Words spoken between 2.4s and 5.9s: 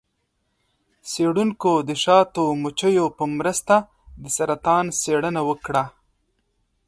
مچیو په مرسته د سرطان څیړنه وکړه.